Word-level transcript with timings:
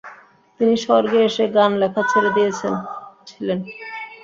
তিনি 0.59 0.75
স্বর্গে 0.85 1.19
এসে 1.27 1.45
গান 1.55 1.71
লেখা 1.81 2.01
ছেড়ে 2.11 2.29
দিয়েছিলেন। 2.35 3.59